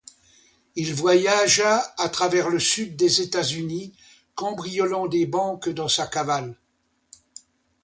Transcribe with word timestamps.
Il 0.75 0.95
voyagea 0.95 1.77
à 1.99 2.09
travers 2.09 2.49
le 2.49 2.57
sud 2.57 2.95
des 2.95 3.21
États-Unis, 3.21 3.95
cambriolant 4.33 5.05
des 5.05 5.27
banques 5.27 5.69
dans 5.69 5.87
sa 5.89 6.07
cavale. 6.07 6.57